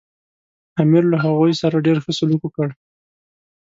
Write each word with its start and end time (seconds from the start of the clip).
امیر 0.81 1.03
له 1.11 1.17
هغوی 1.25 1.53
سره 1.61 1.83
ډېر 1.85 1.97
ښه 2.03 2.11
سلوک 2.19 2.41
وکړ. 2.43 2.67